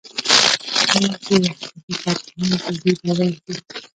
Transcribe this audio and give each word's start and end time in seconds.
اوس 0.87 1.05
ډېر 1.23 1.41
اقتصادي 1.51 1.93
کارپوهان 2.03 2.57
پر 2.63 2.75
دې 2.81 2.91
باور 3.03 3.29
دي 3.45 3.53